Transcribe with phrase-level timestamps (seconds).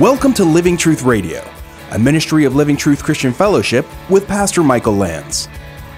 [0.00, 1.46] Welcome to Living Truth Radio,
[1.90, 5.46] a ministry of Living Truth Christian Fellowship with Pastor Michael Lands.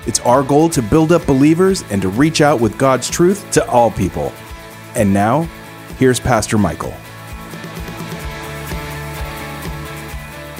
[0.09, 3.65] It's our goal to build up believers and to reach out with God's truth to
[3.71, 4.33] all people.
[4.97, 5.43] And now,
[6.01, 6.93] here's Pastor Michael.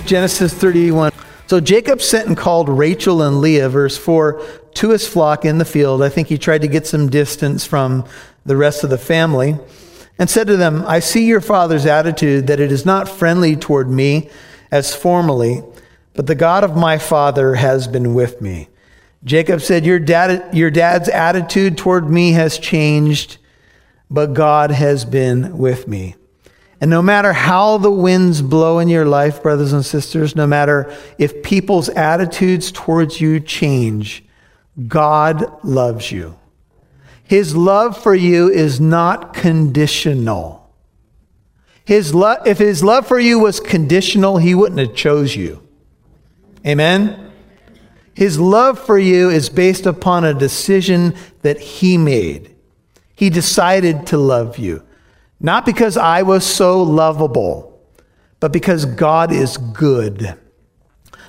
[0.07, 1.11] Genesis 31.
[1.49, 4.41] So Jacob sent and called Rachel and Leah, verse 4,
[4.75, 6.01] to his flock in the field.
[6.01, 8.05] I think he tried to get some distance from
[8.47, 9.59] the rest of the family
[10.19, 13.89] and said to them, I see your father's attitude that it is not friendly toward
[13.91, 14.31] me
[14.71, 15.63] as formerly,
[16.15, 18.69] but the God of my father has been with me.
[19.25, 23.39] Jacob said, Your, dad, your dad's attitude toward me has changed,
[24.11, 26.17] but God has been with me.
[26.81, 30.93] And no matter how the winds blow in your life, brothers and sisters, no matter
[31.17, 34.25] if people's attitudes towards you change,
[34.89, 36.37] God loves you.
[37.25, 40.71] His love for you is not conditional.
[41.85, 45.67] His lo- if his love for you was conditional, he wouldn't have chose you.
[46.67, 47.33] Amen?
[48.15, 52.55] His love for you is based upon a decision that he made.
[53.15, 54.83] He decided to love you.
[55.41, 57.81] Not because I was so lovable,
[58.39, 60.39] but because God is good.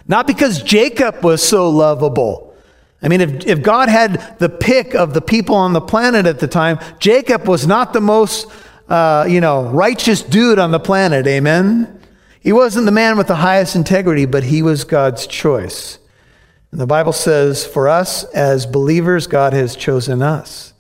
[0.08, 2.53] Not because Jacob was so lovable
[3.04, 6.40] I mean, if, if God had the pick of the people on the planet at
[6.40, 8.48] the time, Jacob was not the most,
[8.88, 11.28] uh, you know, righteous dude on the planet.
[11.28, 12.00] Amen?
[12.40, 16.00] He wasn't the man with the highest integrity, but he was God's choice.
[16.72, 20.74] And the Bible says, for us as believers, God has chosen us.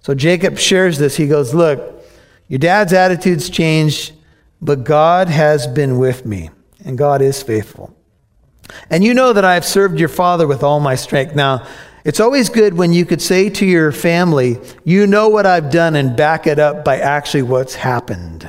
[0.00, 1.16] So Jacob shares this.
[1.16, 2.02] He goes, Look,
[2.46, 4.12] your dad's attitudes changed,
[4.62, 6.50] but God has been with me,
[6.84, 7.94] and God is faithful.
[8.90, 11.34] And you know that I have served your father with all my strength.
[11.34, 11.66] Now,
[12.04, 15.96] it's always good when you could say to your family, you know what I've done,
[15.96, 18.48] and back it up by actually what's happened.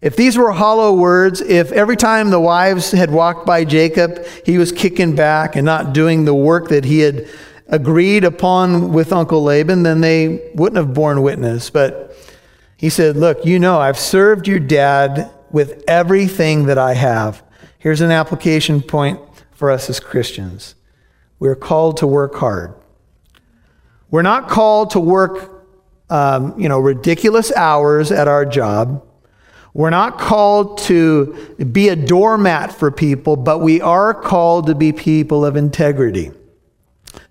[0.00, 4.58] If these were hollow words, if every time the wives had walked by Jacob, he
[4.58, 7.28] was kicking back and not doing the work that he had
[7.68, 11.70] agreed upon with Uncle Laban, then they wouldn't have borne witness.
[11.70, 12.16] But
[12.76, 17.42] he said, Look, you know, I've served your dad with everything that I have.
[17.82, 19.18] Here's an application point
[19.50, 20.76] for us as Christians
[21.40, 22.74] we're called to work hard.
[24.08, 25.66] We're not called to work,
[26.08, 29.04] um, you know, ridiculous hours at our job.
[29.74, 34.92] We're not called to be a doormat for people, but we are called to be
[34.92, 36.30] people of integrity.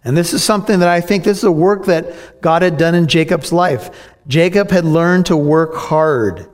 [0.03, 2.94] And this is something that I think this is a work that God had done
[2.94, 3.89] in Jacob's life.
[4.28, 6.50] Jacob had learned to work hard.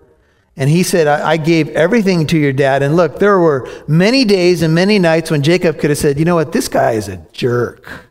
[0.58, 2.82] And he said, I, I, gave everything to your dad.
[2.82, 6.26] And look, there were many days and many nights when Jacob could have said, You
[6.26, 6.52] know what?
[6.52, 8.08] This guy is a jerk.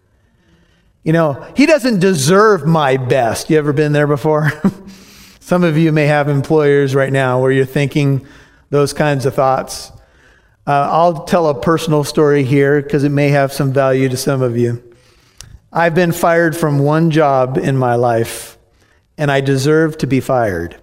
[1.03, 3.51] You know, he doesn't deserve my best.
[3.51, 4.53] You ever been there before?
[5.41, 8.27] Some of you may have employers right now where you're thinking
[8.71, 9.91] those kinds of thoughts.
[10.67, 14.43] Uh, I'll tell a personal story here because it may have some value to some
[14.43, 14.83] of you.
[15.73, 18.59] I've been fired from one job in my life,
[19.17, 20.81] and I deserve to be fired.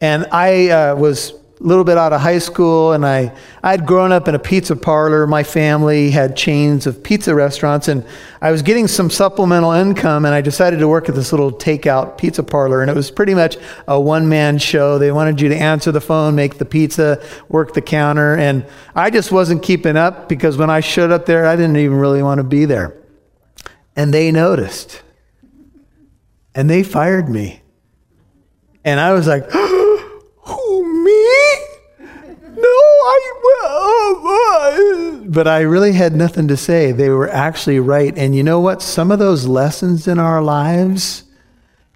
[0.00, 4.12] And I uh, was a little bit out of high school, and I I'd grown
[4.12, 5.26] up in a pizza parlor.
[5.26, 8.04] My family had chains of pizza restaurants, and
[8.42, 12.18] I was getting some supplemental income, and I decided to work at this little takeout
[12.18, 12.82] pizza parlor.
[12.82, 13.56] And it was pretty much
[13.88, 14.98] a one man show.
[14.98, 19.08] They wanted you to answer the phone, make the pizza, work the counter, and I
[19.08, 22.38] just wasn't keeping up because when I showed up there, I didn't even really want
[22.38, 22.94] to be there.
[23.94, 25.02] And they noticed,
[26.54, 27.62] and they fired me.
[28.84, 29.44] And I was like,
[35.36, 36.92] but I really had nothing to say.
[36.92, 38.16] They were actually right.
[38.16, 38.80] And you know what?
[38.80, 41.24] Some of those lessons in our lives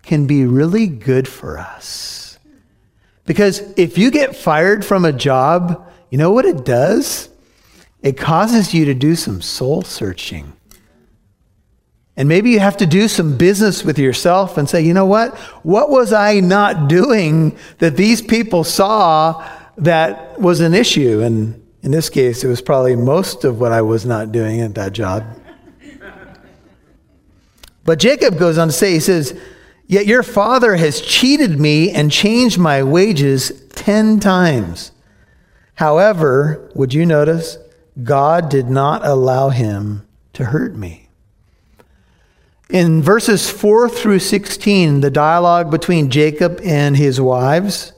[0.03, 2.39] can be really good for us.
[3.25, 7.31] Because if you get fired from a job, you know what it does?
[8.03, 10.53] It causes you to do some soul searching.
[12.19, 15.35] And maybe you have to do some business with yourself and say, you know what?
[15.63, 19.43] What was I not doing that these people saw
[19.79, 21.23] that was an issue?
[21.23, 24.75] And in this case, it was probably most of what I was not doing at
[24.75, 25.25] that job.
[27.85, 29.39] But Jacob goes on to say, he says,
[29.87, 34.93] Yet your father has cheated me and changed my wages 10 times.
[35.75, 37.59] However, would you notice,
[38.05, 41.09] God did not allow him to hurt me.
[42.69, 47.93] In verses 4 through 16, the dialogue between Jacob and his wives,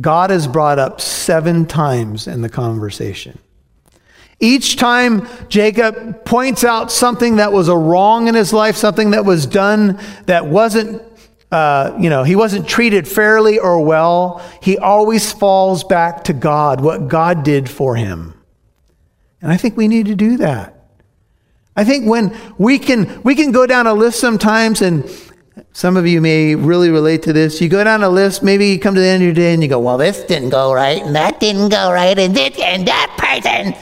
[0.00, 3.38] God is brought up seven times in the conversation.
[4.40, 9.24] Each time Jacob points out something that was a wrong in his life, something that
[9.24, 11.02] was done that wasn't
[11.54, 16.80] uh, you know, he wasn't treated fairly or well, he always falls back to God,
[16.80, 18.34] what God did for him.
[19.40, 20.74] And I think we need to do that.
[21.76, 25.08] I think when we can we can go down a list sometimes and
[25.74, 27.60] some of you may really relate to this.
[27.60, 29.62] You go down a list, maybe you come to the end of your day and
[29.62, 32.86] you go, Well, this didn't go right, and that didn't go right, and this and
[32.86, 33.74] that person.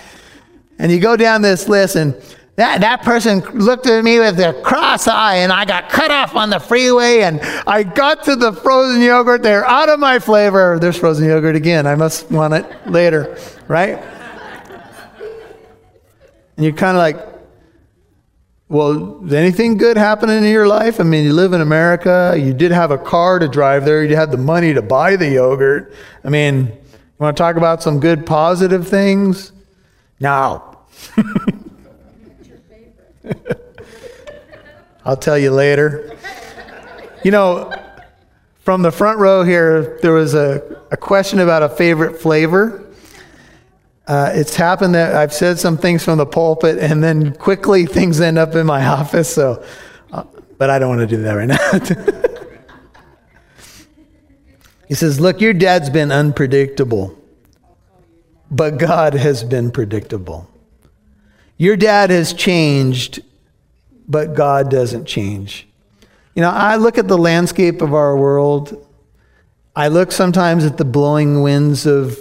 [0.78, 2.14] And you go down this list and
[2.56, 6.34] that, that person looked at me with a cross eye, and I got cut off
[6.34, 9.42] on the freeway, and I got to the frozen yogurt.
[9.42, 10.78] They're out of my flavor.
[10.78, 11.86] There's frozen yogurt again.
[11.86, 13.38] I must want it later,
[13.68, 13.98] right?
[16.56, 17.31] And you're kind of like,
[18.72, 20.98] well, anything good happening in your life?
[20.98, 22.34] I mean, you live in America.
[22.38, 24.02] You did have a car to drive there.
[24.02, 25.92] You had the money to buy the yogurt.
[26.24, 26.72] I mean, you
[27.18, 29.52] want to talk about some good positive things?
[30.20, 30.78] No.
[35.04, 36.16] I'll tell you later.
[37.22, 37.74] You know,
[38.60, 42.86] from the front row here, there was a, a question about a favorite flavor.
[44.06, 48.20] Uh, it's happened that I've said some things from the pulpit, and then quickly things
[48.20, 49.32] end up in my office.
[49.32, 49.64] So,
[50.12, 50.24] uh,
[50.58, 52.46] but I don't want to do that right now.
[54.88, 57.16] he says, "Look, your dad's been unpredictable,
[58.50, 60.48] but God has been predictable."
[61.58, 63.22] Your dad has changed,
[64.08, 65.68] but God doesn't change.
[66.34, 68.84] You know, I look at the landscape of our world.
[69.76, 72.18] I look sometimes at the blowing winds of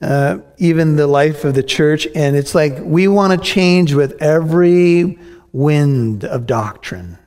[0.00, 4.20] uh, even the life of the church, and it's like we want to change with
[4.20, 5.18] every
[5.52, 7.18] wind of doctrine.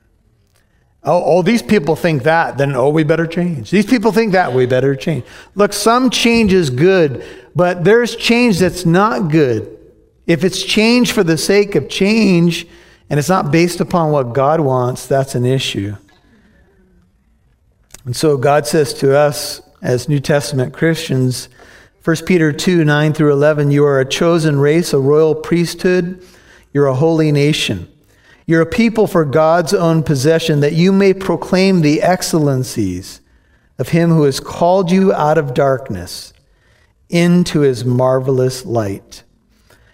[1.04, 3.72] Oh, oh, these people think that, then oh, we better change.
[3.72, 5.26] These people think that, we better change.
[5.56, 7.24] Look, some change is good,
[7.56, 9.78] but there's change that's not good.
[10.28, 12.68] If it's change for the sake of change
[13.10, 15.96] and it's not based upon what God wants, that's an issue.
[18.06, 21.50] And so God says to us as New Testament Christians,
[22.04, 26.26] 1 Peter 2 9 through 11, you are a chosen race, a royal priesthood,
[26.74, 27.92] you're a holy nation.
[28.46, 33.22] You're a people for God's own possession, that you may proclaim the excellencies
[33.78, 36.34] of Him who has called you out of darkness
[37.10, 39.24] into His marvelous light.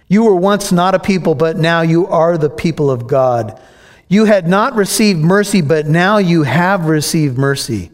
[0.08, 3.60] You were once not a people, but now you are the people of God.
[4.08, 7.92] You had not received mercy, but now you have received mercy.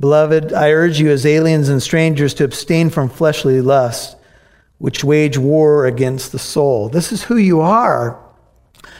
[0.00, 4.16] Beloved, I urge you as aliens and strangers to abstain from fleshly lusts,
[4.78, 6.88] which wage war against the soul.
[6.88, 8.18] This is who you are.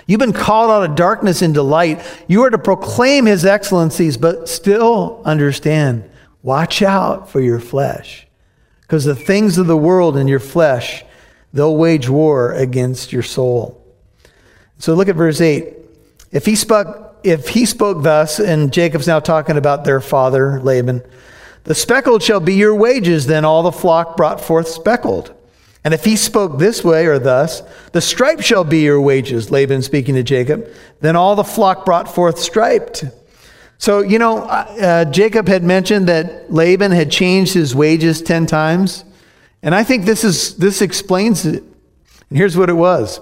[0.06, 2.02] You've been called out of darkness into light.
[2.28, 6.08] You are to proclaim his excellencies, but still understand
[6.42, 8.26] watch out for your flesh,
[8.82, 11.04] because the things of the world in your flesh
[11.52, 13.84] They'll wage war against your soul.
[14.78, 15.74] So look at verse 8.
[16.30, 21.02] If he spoke, if he spoke thus, and Jacob's now talking about their father, Laban,
[21.64, 25.34] the speckled shall be your wages, then all the flock brought forth speckled.
[25.84, 27.62] And if he spoke this way or thus,
[27.92, 30.68] the stripe shall be your wages, Laban speaking to Jacob,
[31.00, 33.04] then all the flock brought forth striped.
[33.78, 38.46] So, you know, uh, uh Jacob had mentioned that Laban had changed his wages 10
[38.46, 39.04] times.
[39.62, 41.62] And I think this, is, this explains it.
[42.28, 43.20] And here's what it was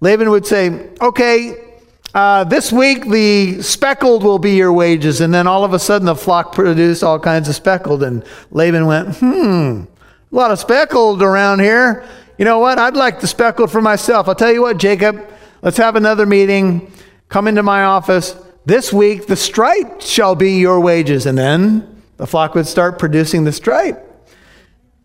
[0.00, 1.67] Laban would say, Okay,
[2.14, 5.20] uh, this week the speckled will be your wages.
[5.20, 8.02] And then all of a sudden the flock produced all kinds of speckled.
[8.02, 9.84] And Laban went, Hmm,
[10.32, 12.06] a lot of speckled around here.
[12.38, 12.78] You know what?
[12.78, 14.28] I'd like the speckled for myself.
[14.28, 15.28] I'll tell you what, Jacob,
[15.62, 16.92] let's have another meeting.
[17.28, 18.36] Come into my office.
[18.64, 21.26] This week the stripe shall be your wages.
[21.26, 24.04] And then the flock would start producing the stripe.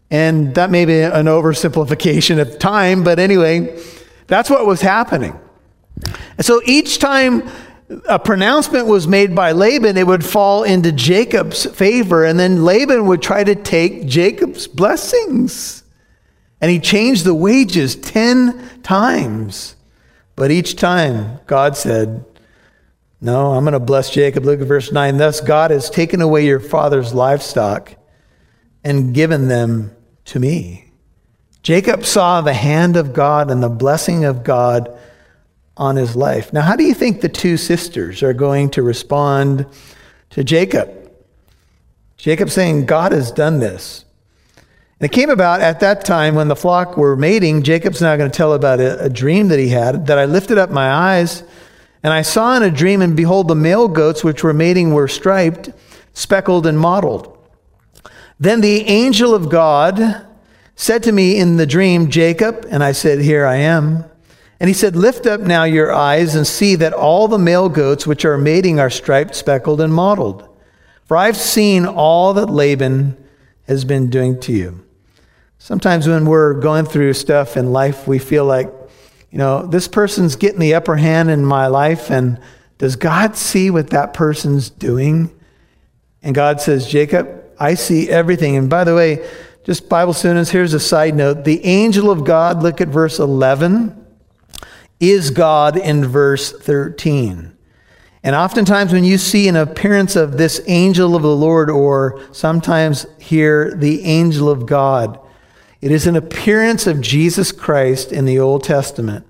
[0.09, 3.81] And that may be an oversimplification of time, but anyway,
[4.27, 5.39] that's what was happening.
[6.37, 7.49] And so each time
[8.07, 13.07] a pronouncement was made by Laban, it would fall into Jacob's favor, and then Laban
[13.07, 15.83] would try to take Jacob's blessings.
[16.61, 19.75] And he changed the wages 10 times.
[20.35, 22.25] But each time, God said,
[23.19, 24.45] No, I'm going to bless Jacob.
[24.45, 25.17] Look at verse 9.
[25.17, 27.95] Thus, God has taken away your father's livestock
[28.83, 29.91] and given them
[30.25, 30.91] to me.
[31.61, 34.97] Jacob saw the hand of God and the blessing of God
[35.75, 36.53] on his life.
[36.53, 39.65] Now, how do you think the two sisters are going to respond
[40.31, 41.11] to Jacob?
[42.17, 44.05] Jacob saying, God has done this.
[44.99, 47.63] And it came about at that time when the flock were mating.
[47.63, 50.57] Jacob's now going to tell about a, a dream that he had that I lifted
[50.57, 51.43] up my eyes
[52.03, 55.07] and I saw in a dream, and behold, the male goats which were mating were
[55.07, 55.71] striped,
[56.13, 57.37] speckled, and mottled.
[58.37, 60.27] Then the angel of God
[60.75, 64.03] said to me in the dream, Jacob, and I said, Here I am.
[64.63, 68.07] And he said, Lift up now your eyes and see that all the male goats
[68.07, 70.47] which are mating are striped, speckled, and mottled.
[71.03, 73.17] for I've seen all that Laban
[73.67, 74.85] has been doing to you.
[75.57, 78.71] Sometimes when we're going through stuff in life, we feel like,
[79.31, 82.39] you know, this person's getting the upper hand in my life, and
[82.77, 85.29] does God see what that person's doing?
[86.21, 88.55] And God says, Jacob, I see everything.
[88.55, 89.29] And by the way,
[89.65, 91.43] just Bible students, here's a side note.
[91.43, 94.02] The angel of God, look at verse 11,
[95.11, 97.55] is God in verse 13.
[98.23, 103.05] And oftentimes, when you see an appearance of this angel of the Lord, or sometimes
[103.19, 105.19] hear the angel of God,
[105.81, 109.27] it is an appearance of Jesus Christ in the Old Testament.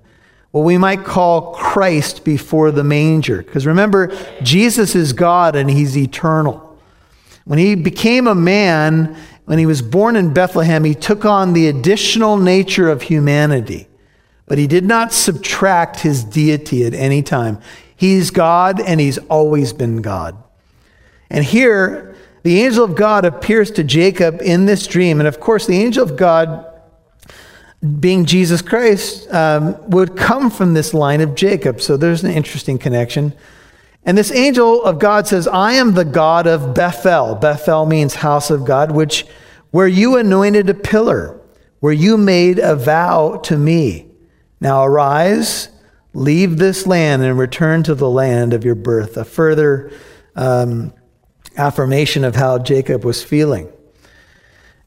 [0.51, 3.42] What we might call Christ before the manger.
[3.42, 6.77] Because remember, Jesus is God and he's eternal.
[7.46, 11.68] When he became a man, when he was born in Bethlehem, he took on the
[11.68, 13.88] additional nature of humanity.
[14.54, 17.60] But he did not subtract his deity at any time.
[17.96, 20.38] He's God and he's always been God.
[21.32, 25.20] And here, the angel of God appears to Jacob in this dream.
[25.20, 26.72] And of course, the angel of God,
[28.00, 31.82] being Jesus Christ, um, would come from this line of Jacob.
[31.82, 33.34] So there's an interesting connection.
[34.06, 37.34] And this angel of God says, I am the God of Bethel.
[37.34, 39.26] Bethel means house of God, which
[39.72, 41.42] where you anointed a pillar,
[41.80, 44.12] where you made a vow to me.
[44.63, 45.67] Now arise,
[46.13, 49.17] leave this land, and return to the land of your birth.
[49.17, 49.91] A further
[50.38, 50.93] um,
[51.58, 53.70] affirmation of how Jacob was feeling.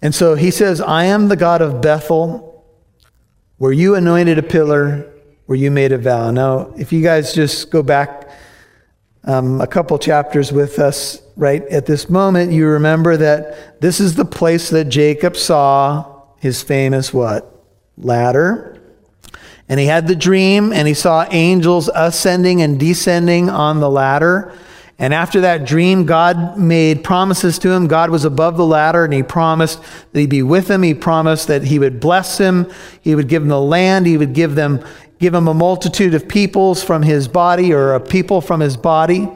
[0.00, 2.64] And so he says, I am the God of Bethel,
[3.58, 5.12] where you anointed a pillar,
[5.44, 6.30] where you made a vow.
[6.30, 8.30] Now, if you guys just go back
[9.24, 14.14] um, a couple chapters with us right at this moment, you remember that this is
[14.14, 17.62] the place that Jacob saw his famous what?
[17.98, 18.75] Ladder.
[19.68, 24.52] And he had the dream, and he saw angels ascending and descending on the ladder.
[24.98, 27.86] And after that dream, God made promises to him.
[27.86, 29.82] God was above the ladder and he promised
[30.12, 30.82] that he'd be with him.
[30.82, 32.70] He promised that he would bless him.
[33.02, 34.06] He would give him the land.
[34.06, 34.82] He would give them,
[35.18, 39.28] give him a multitude of peoples from his body or a people from his body.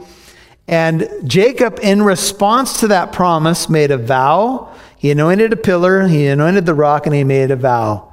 [0.67, 4.73] And Jacob, in response to that promise, made a vow.
[4.97, 8.10] He anointed a pillar, he anointed the rock, and he made a vow.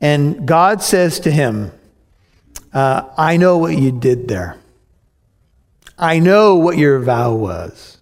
[0.00, 1.72] And God says to him,
[2.72, 4.56] uh, I know what you did there.
[5.98, 7.98] I know what your vow was.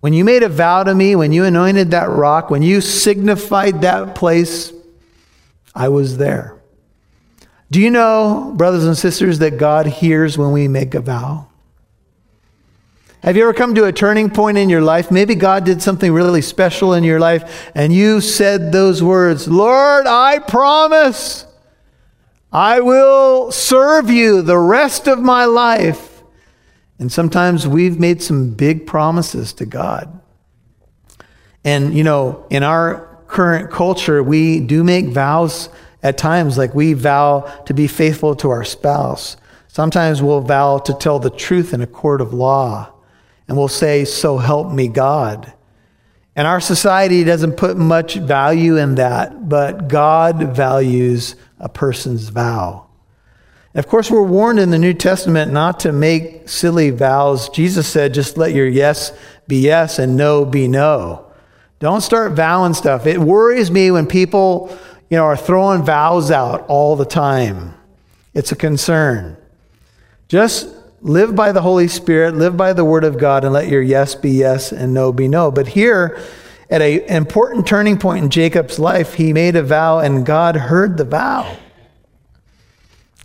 [0.00, 3.80] When you made a vow to me, when you anointed that rock, when you signified
[3.80, 4.72] that place,
[5.74, 6.56] I was there.
[7.70, 11.48] Do you know, brothers and sisters, that God hears when we make a vow?
[13.26, 15.10] Have you ever come to a turning point in your life?
[15.10, 20.06] Maybe God did something really special in your life, and you said those words Lord,
[20.06, 21.44] I promise
[22.52, 26.22] I will serve you the rest of my life.
[27.00, 30.20] And sometimes we've made some big promises to God.
[31.64, 35.68] And, you know, in our current culture, we do make vows
[36.00, 39.36] at times, like we vow to be faithful to our spouse.
[39.66, 42.92] Sometimes we'll vow to tell the truth in a court of law.
[43.48, 45.52] And we'll say, So help me God.
[46.34, 52.86] And our society doesn't put much value in that, but God values a person's vow.
[53.74, 57.48] Of course, we're warned in the New Testament not to make silly vows.
[57.50, 59.12] Jesus said, just let your yes
[59.48, 61.26] be yes and no be no.
[61.78, 63.06] Don't start vowing stuff.
[63.06, 64.76] It worries me when people,
[65.10, 67.74] you know, are throwing vows out all the time.
[68.32, 69.36] It's a concern.
[70.28, 70.68] Just
[71.06, 74.16] live by the Holy Spirit, live by the Word of God, and let your yes
[74.16, 75.52] be yes and no be no.
[75.52, 76.20] But here,
[76.68, 80.96] at an important turning point in Jacob's life, he made a vow and God heard
[80.96, 81.56] the vow.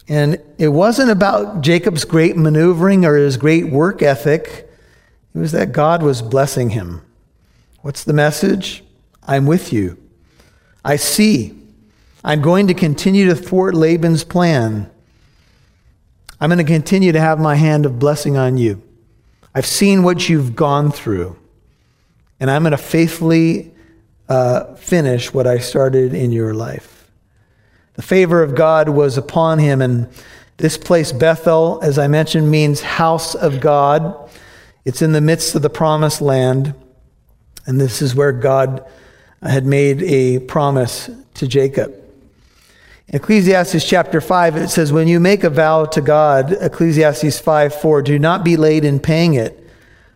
[0.08, 4.70] And it wasn't about Jacob's great maneuvering or his great work ethic.
[5.34, 7.02] It was that God was blessing him.
[7.82, 8.84] What's the message?
[9.24, 9.98] I'm with you.
[10.86, 11.58] I see.
[12.24, 14.91] I'm going to continue to thwart Laban's plan.
[16.42, 18.82] I'm going to continue to have my hand of blessing on you.
[19.54, 21.38] I've seen what you've gone through,
[22.40, 23.72] and I'm going to faithfully
[24.28, 27.08] uh, finish what I started in your life.
[27.94, 29.82] The favor of God was upon him.
[29.82, 30.10] And
[30.58, 34.18] this place, Bethel, as I mentioned, means house of God.
[34.84, 36.74] It's in the midst of the promised land.
[37.68, 38.84] And this is where God
[39.44, 42.01] had made a promise to Jacob.
[43.14, 48.02] Ecclesiastes chapter 5, it says, When you make a vow to God, Ecclesiastes 5 4,
[48.04, 49.68] do not be late in paying it,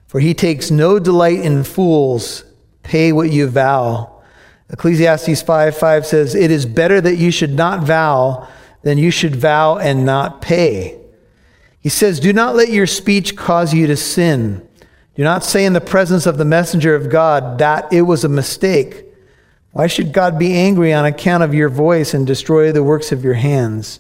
[0.07, 2.45] for he takes no delight in fools.
[2.83, 4.23] Pay what you vow.
[4.69, 8.47] Ecclesiastes 5 5 says, It is better that you should not vow
[8.83, 10.97] than you should vow and not pay.
[11.81, 14.65] He says, Do not let your speech cause you to sin.
[15.15, 18.29] Do not say in the presence of the messenger of God that it was a
[18.29, 19.05] mistake.
[19.75, 23.25] Why should God be angry on account of your voice and destroy the works of
[23.25, 24.00] your hands?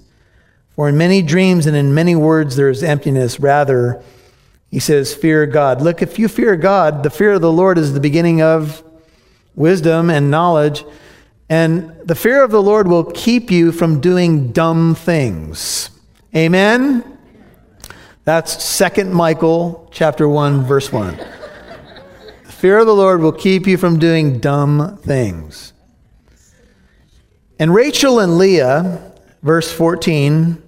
[0.73, 3.41] For in many dreams and in many words there is emptiness.
[3.41, 4.01] Rather,
[4.71, 5.81] he says, fear God.
[5.81, 8.85] Look, if you fear God, the fear of the Lord is the beginning of
[9.53, 10.85] wisdom and knowledge.
[11.49, 15.89] And the fear of the Lord will keep you from doing dumb things.
[16.33, 17.03] Amen?
[18.23, 21.19] That's Second Michael chapter 1 verse 1.
[22.55, 25.73] Fear of the Lord will keep you from doing dumb things.
[27.59, 30.61] And Rachel and Leah, verse 14,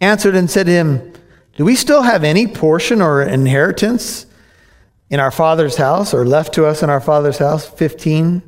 [0.00, 1.12] answered and said to him,
[1.56, 4.26] Do we still have any portion or inheritance
[5.10, 7.66] in our father's house or left to us in our father's house?
[7.66, 8.42] 15.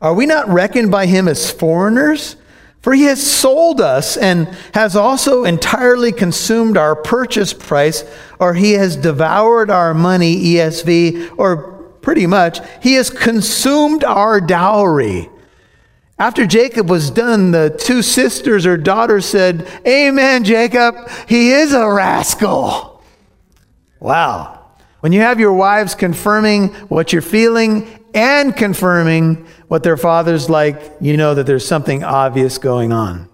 [0.00, 2.36] Are we not reckoned by him as foreigners?
[2.80, 8.04] For he has sold us and has also entirely consumed our purchase price,
[8.38, 15.28] or he has devoured our money, ESV, or pretty much, he has consumed our dowry.
[16.18, 21.88] After Jacob was done, the two sisters or daughters said, Amen, Jacob, he is a
[21.88, 23.02] rascal.
[24.00, 24.60] Wow.
[25.00, 30.92] When you have your wives confirming what you're feeling and confirming what their father's like,
[31.00, 33.28] you know that there's something obvious going on.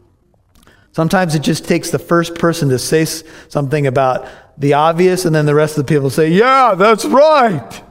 [0.93, 5.45] Sometimes it just takes the first person to say something about the obvious, and then
[5.45, 7.83] the rest of the people say, Yeah, that's right.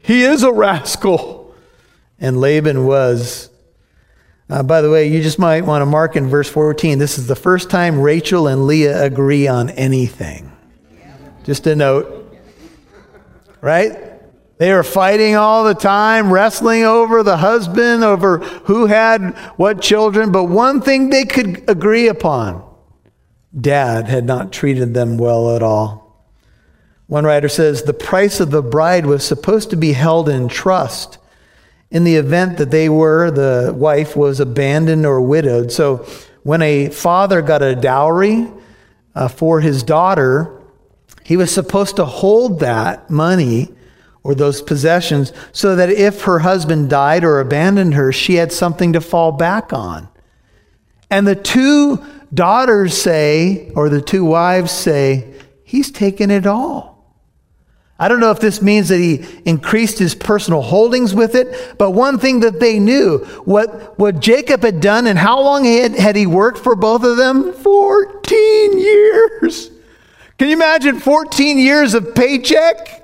[0.00, 1.54] He is a rascal.
[2.18, 3.48] And Laban was.
[4.48, 7.28] Uh, by the way, you just might want to mark in verse 14 this is
[7.28, 10.50] the first time Rachel and Leah agree on anything.
[11.44, 12.36] Just a note.
[13.60, 14.10] Right?
[14.58, 20.32] They were fighting all the time, wrestling over the husband, over who had what children.
[20.32, 22.62] But one thing they could agree upon
[23.58, 25.99] dad had not treated them well at all.
[27.10, 31.18] One writer says the price of the bride was supposed to be held in trust
[31.90, 35.72] in the event that they were, the wife was abandoned or widowed.
[35.72, 36.06] So
[36.44, 38.46] when a father got a dowry
[39.16, 40.62] uh, for his daughter,
[41.24, 43.74] he was supposed to hold that money
[44.22, 48.92] or those possessions so that if her husband died or abandoned her, she had something
[48.92, 50.08] to fall back on.
[51.10, 56.89] And the two daughters say, or the two wives say, he's taken it all.
[58.00, 61.90] I don't know if this means that he increased his personal holdings with it, but
[61.90, 66.16] one thing that they knew, what, what Jacob had done and how long had, had
[66.16, 67.52] he worked for both of them?
[67.52, 69.70] 14 years.
[70.38, 73.02] Can you imagine 14 years of paycheck?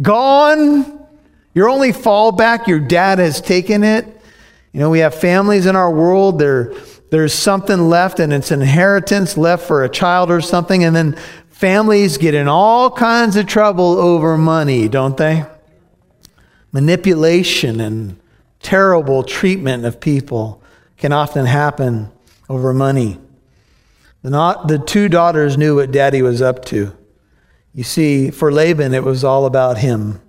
[0.00, 1.06] Gone.
[1.52, 4.06] Your only fallback, your dad has taken it.
[4.72, 6.72] You know, we have families in our world, there,
[7.10, 11.18] there's something left and it's inheritance left for a child or something, and then
[11.60, 15.44] families get in all kinds of trouble over money, don't they?
[16.72, 18.18] Manipulation and
[18.60, 20.62] terrible treatment of people
[20.96, 22.10] can often happen
[22.48, 23.18] over money.
[24.22, 26.96] The, not, the two daughters knew what daddy was up to.
[27.74, 30.22] You see, for Laban, it was all about him.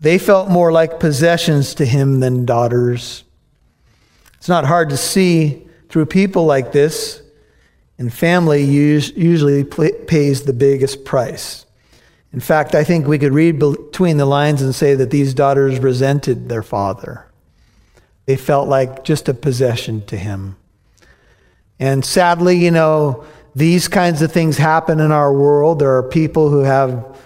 [0.00, 3.22] They felt more like possessions to him than daughters.
[4.38, 7.20] It's not hard to see through people like this,
[7.98, 11.66] and family usually pays the biggest price.
[12.32, 15.80] In fact, I think we could read between the lines and say that these daughters
[15.80, 17.26] resented their father.
[18.26, 20.56] They felt like just a possession to him.
[21.80, 25.78] And sadly, you know, these kinds of things happen in our world.
[25.78, 27.18] There are people who have,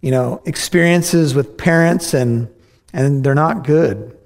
[0.00, 2.48] you know, experiences with parents and
[2.92, 4.16] and they're not good.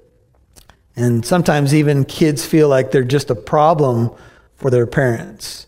[0.95, 4.11] And sometimes even kids feel like they're just a problem
[4.55, 5.64] for their parents.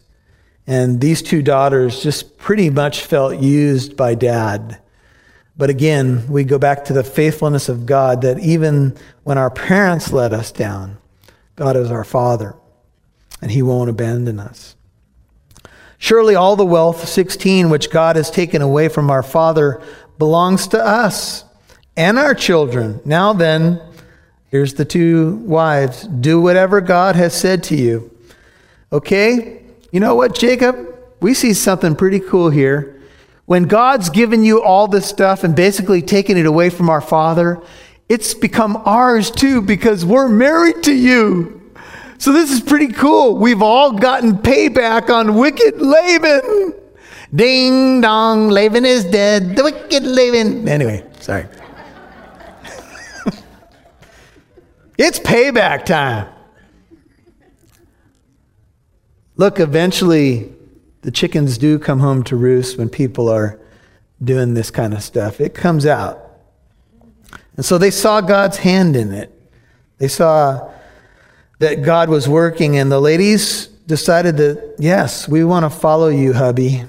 [0.67, 4.79] And these two daughters just pretty much felt used by dad.
[5.57, 10.11] But again, we go back to the faithfulness of God that even when our parents
[10.11, 10.97] let us down,
[11.55, 12.55] God is our Father,
[13.41, 14.75] and He won't abandon us.
[15.97, 19.81] Surely all the wealth, 16, which God has taken away from our Father,
[20.19, 21.43] belongs to us
[21.95, 23.01] and our children.
[23.03, 23.81] Now then,
[24.51, 28.15] here's the two wives do whatever God has said to you.
[28.91, 29.63] Okay?
[29.91, 30.95] You know what, Jacob?
[31.21, 33.01] We see something pretty cool here.
[33.45, 37.61] When God's given you all this stuff and basically taken it away from our Father,
[38.09, 41.71] it's become ours too because we're married to you.
[42.17, 43.37] So this is pretty cool.
[43.37, 46.73] We've all gotten payback on wicked Laban.
[47.33, 49.55] Ding dong, Laban is dead.
[49.55, 50.67] The wicked Laban.
[50.67, 51.45] Anyway, sorry.
[54.97, 56.27] it's payback time.
[59.37, 60.51] Look, eventually
[61.01, 63.59] the chickens do come home to roost when people are
[64.23, 65.39] doing this kind of stuff.
[65.39, 66.19] It comes out.
[67.55, 69.31] And so they saw God's hand in it.
[69.99, 70.71] They saw
[71.59, 76.33] that God was working, and the ladies decided that, yes, we want to follow you,
[76.33, 76.83] hubby.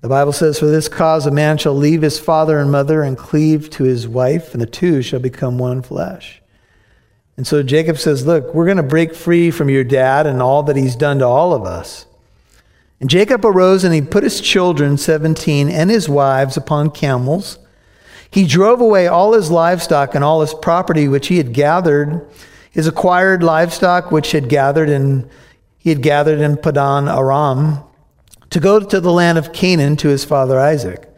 [0.00, 3.18] The Bible says, For this cause a man shall leave his father and mother and
[3.18, 6.40] cleave to his wife, and the two shall become one flesh.
[7.40, 10.62] And so Jacob says, Look, we're going to break free from your dad and all
[10.64, 12.04] that he's done to all of us.
[13.00, 17.58] And Jacob arose and he put his children, 17, and his wives upon camels.
[18.30, 22.28] He drove away all his livestock and all his property which he had gathered,
[22.70, 25.26] his acquired livestock which had gathered in,
[25.78, 27.78] he had gathered in Padan Aram,
[28.50, 31.08] to go to the land of Canaan to his father Isaac.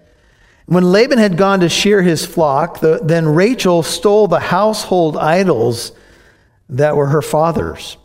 [0.66, 5.90] When Laban had gone to shear his flock, the, then Rachel stole the household idols
[6.68, 7.96] that were her father's.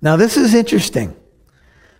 [0.00, 1.14] Now, this is interesting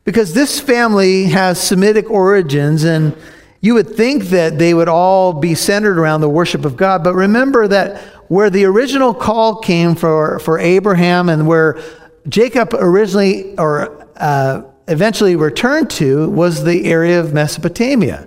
[0.04, 3.16] because this family has Semitic origins, and
[3.60, 7.04] you would think that they would all be centered around the worship of God.
[7.04, 7.98] But remember that
[8.28, 11.80] where the original call came for, for Abraham and where
[12.28, 18.26] Jacob originally or uh, eventually returned to was the area of Mesopotamia,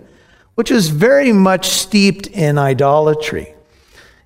[0.56, 3.55] which was very much steeped in idolatry.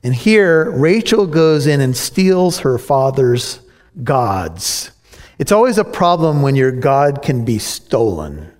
[0.03, 3.59] And here, Rachel goes in and steals her father's
[4.03, 4.91] gods.
[5.37, 8.51] It's always a problem when your God can be stolen.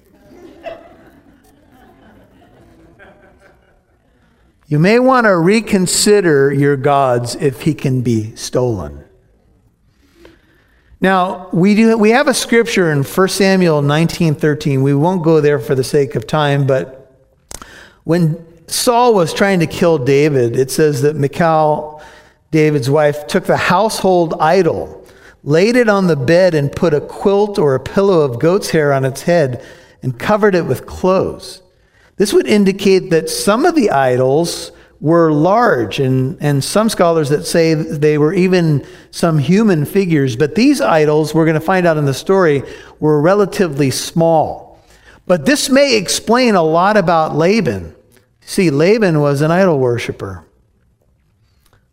[4.68, 9.04] You may want to reconsider your gods if he can be stolen.
[11.02, 14.84] Now, we, do, we have a scripture in 1 Samuel 19:13.
[14.84, 17.16] We won't go there for the sake of time, but
[18.04, 22.02] when Saul was trying to kill David, it says that Michal,
[22.52, 25.06] David's wife, took the household idol,
[25.44, 28.94] laid it on the bed, and put a quilt or a pillow of goat's hair
[28.94, 29.64] on its head
[30.02, 31.62] and covered it with clothes.
[32.18, 37.46] This would indicate that some of the idols were large, and, and some scholars that
[37.46, 41.98] say they were even some human figures, but these idols, we're going to find out
[41.98, 42.64] in the story,
[43.00, 44.78] were relatively small.
[45.26, 47.96] But this may explain a lot about Laban.
[48.50, 50.44] See, Laban was an idol worshiper.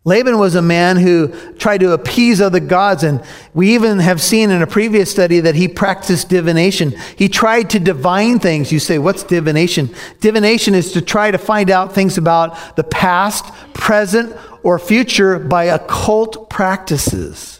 [0.05, 4.49] Laban was a man who tried to appease other gods, and we even have seen
[4.49, 6.95] in a previous study that he practiced divination.
[7.15, 8.71] He tried to divine things.
[8.71, 9.93] You say, What's divination?
[10.19, 15.65] Divination is to try to find out things about the past, present, or future by
[15.65, 17.56] occult practices.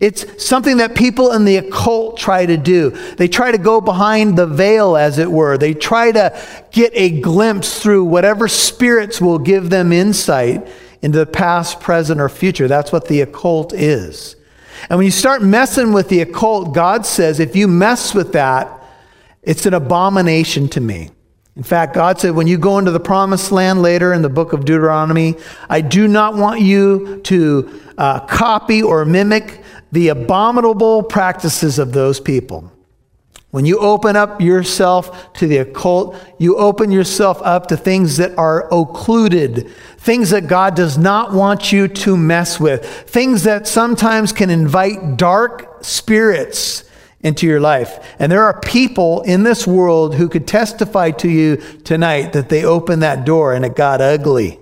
[0.00, 2.90] It's something that people in the occult try to do.
[3.16, 5.58] They try to go behind the veil, as it were.
[5.58, 10.68] They try to get a glimpse through whatever spirits will give them insight
[11.02, 12.68] into the past, present, or future.
[12.68, 14.36] That's what the occult is.
[14.88, 18.72] And when you start messing with the occult, God says, if you mess with that,
[19.42, 21.10] it's an abomination to me.
[21.56, 24.52] In fact, God said, when you go into the promised land later in the book
[24.52, 25.34] of Deuteronomy,
[25.68, 32.20] I do not want you to uh, copy or mimic the abominable practices of those
[32.20, 32.72] people.
[33.50, 38.36] When you open up yourself to the occult, you open yourself up to things that
[38.36, 44.32] are occluded, things that God does not want you to mess with, things that sometimes
[44.32, 46.84] can invite dark spirits
[47.20, 48.14] into your life.
[48.18, 52.64] And there are people in this world who could testify to you tonight that they
[52.64, 54.60] opened that door and it got ugly.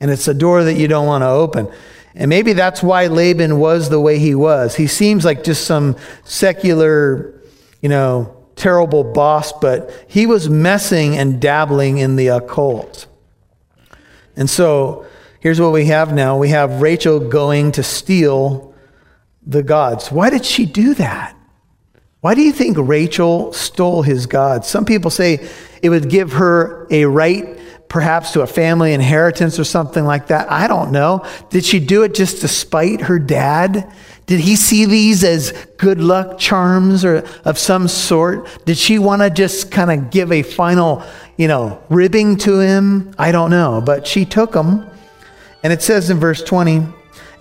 [0.00, 1.70] And it's a door that you don't want to open.
[2.16, 4.74] And maybe that's why Laban was the way he was.
[4.74, 7.38] He seems like just some secular,
[7.82, 13.06] you know, terrible boss, but he was messing and dabbling in the occult.
[14.34, 15.04] And so
[15.40, 18.74] here's what we have now we have Rachel going to steal
[19.46, 20.10] the gods.
[20.10, 21.36] Why did she do that?
[22.22, 24.66] Why do you think Rachel stole his gods?
[24.66, 25.46] Some people say
[25.82, 27.55] it would give her a right
[27.88, 30.50] perhaps to a family inheritance or something like that.
[30.50, 31.24] I don't know.
[31.50, 33.92] Did she do it just to spite her dad?
[34.26, 38.64] Did he see these as good luck charms or of some sort?
[38.64, 41.04] Did she want to just kind of give a final,
[41.36, 43.14] you know, ribbing to him?
[43.18, 44.88] I don't know, but she took them.
[45.62, 46.86] And it says in verse 20,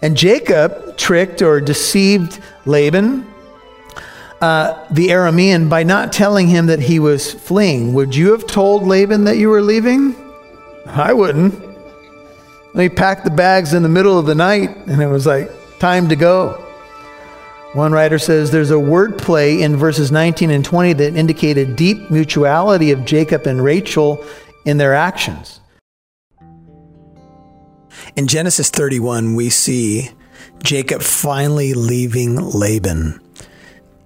[0.04, 3.26] and Jacob tricked or deceived Laban,
[4.42, 7.94] uh, the Aramean, by not telling him that he was fleeing.
[7.94, 10.25] Would you have told Laban that you were leaving?
[10.86, 11.54] I wouldn't.
[12.74, 16.10] They packed the bags in the middle of the night, and it was like, time
[16.10, 16.62] to go.
[17.74, 22.10] One writer says there's a word play in verses 19 and 20 that indicated deep
[22.10, 24.24] mutuality of Jacob and Rachel
[24.65, 25.60] in their actions.
[28.15, 30.10] In Genesis 31, we see
[30.63, 33.19] Jacob finally leaving Laban.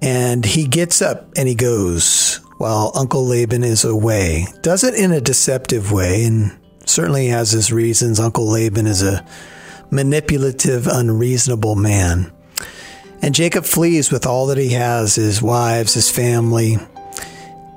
[0.02, 4.48] And he gets up and he goes while Uncle Laban is away.
[4.62, 6.26] Does it in a deceptive way.
[6.26, 6.59] And
[6.90, 8.20] certainly has his reasons.
[8.20, 9.26] Uncle Laban is a
[9.92, 12.32] manipulative, unreasonable man.
[13.22, 16.78] And Jacob flees with all that he has his wives, his family,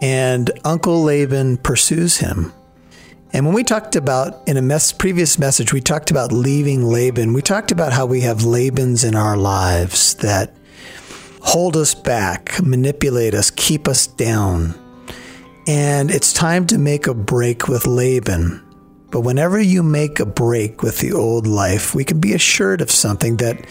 [0.01, 2.53] and Uncle Laban pursues him.
[3.33, 7.33] And when we talked about in a mes- previous message, we talked about leaving Laban.
[7.33, 10.53] We talked about how we have Labans in our lives that
[11.41, 14.75] hold us back, manipulate us, keep us down.
[15.67, 18.61] And it's time to make a break with Laban.
[19.13, 22.91] But whenever you make a break with the old life, we can be assured of
[22.91, 23.65] something that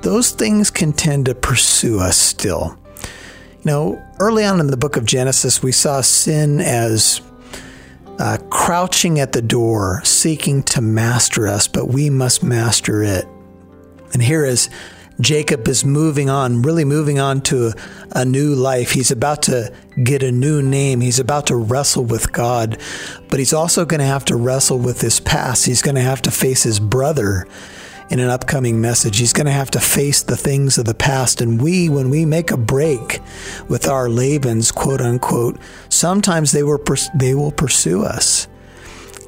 [0.00, 2.76] those things can tend to pursue us still.
[3.58, 7.20] You know, early on in the book of Genesis, we saw sin as
[8.18, 13.26] uh, crouching at the door, seeking to master us, but we must master it.
[14.14, 14.70] And here is
[15.20, 17.72] Jacob is moving on, really moving on to
[18.12, 18.92] a, new life.
[18.92, 21.00] He's about to get a new name.
[21.00, 22.78] He's about to wrestle with God,
[23.28, 25.66] but he's also going to have to wrestle with his past.
[25.66, 27.46] He's going to have to face his brother
[28.10, 29.18] in an upcoming message.
[29.18, 31.40] He's going to have to face the things of the past.
[31.40, 33.20] And we, when we make a break
[33.68, 36.80] with our Labans, quote unquote, sometimes they, were,
[37.14, 38.46] they will pursue us.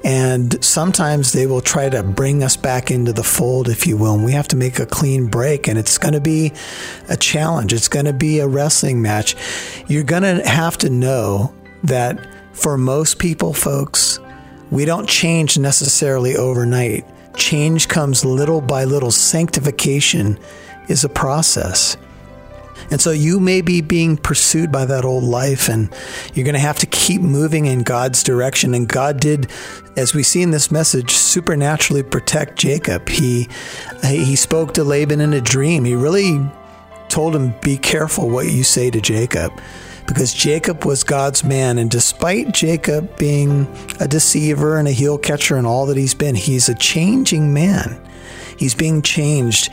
[0.03, 4.15] And sometimes they will try to bring us back into the fold, if you will.
[4.15, 5.69] And we have to make a clean break.
[5.69, 6.53] And it's going to be
[7.09, 7.73] a challenge.
[7.73, 9.37] It's going to be a wrestling match.
[9.89, 14.19] You're going to have to know that for most people, folks,
[14.71, 17.05] we don't change necessarily overnight.
[17.37, 19.11] Change comes little by little.
[19.11, 20.39] Sanctification
[20.89, 21.97] is a process.
[22.91, 25.93] And so you may be being pursued by that old life, and
[26.35, 28.75] you're going to have to keep moving in God's direction.
[28.75, 29.51] And God did,
[29.97, 33.09] as we see in this message, supernaturally protect Jacob.
[33.09, 33.49] He
[34.05, 35.85] he spoke to Laban in a dream.
[35.85, 36.41] He really
[37.09, 39.53] told him, "Be careful what you say to Jacob."
[40.07, 43.69] Because Jacob was God's man, and despite Jacob being
[44.01, 48.01] a deceiver and a heel catcher and all that he's been, he's a changing man.
[48.57, 49.71] He's being changed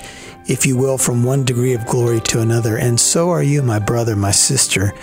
[0.47, 2.77] if you will, from one degree of glory to another.
[2.77, 4.93] And so are you, my brother, my sister.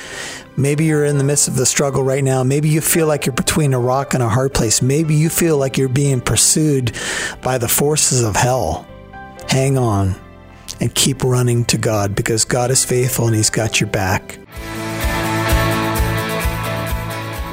[0.57, 2.45] Maybe you're in the midst of the struggle right now.
[2.45, 4.81] Maybe you feel like you're between a rock and a hard place.
[4.81, 6.93] Maybe you feel like you're being pursued
[7.43, 8.87] by the forces of hell.
[9.49, 10.15] Hang on
[10.81, 14.39] and keep running to God because God is faithful and He's got your back.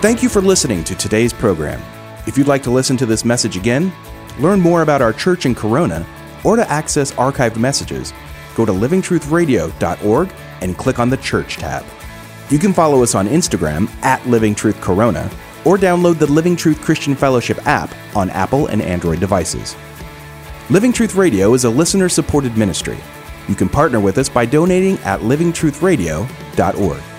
[0.01, 1.81] Thank you for listening to today's program.
[2.27, 3.91] If you'd like to listen to this message again,
[4.39, 6.05] learn more about our church in Corona,
[6.43, 8.13] or to access archived messages,
[8.55, 11.85] go to livingtruthradio.org and click on the Church tab.
[12.49, 15.29] You can follow us on Instagram at Living Truth Corona
[15.65, 19.75] or download the Living Truth Christian Fellowship app on Apple and Android devices.
[20.69, 22.97] Living Truth Radio is a listener supported ministry.
[23.47, 27.10] You can partner with us by donating at livingtruthradio.org.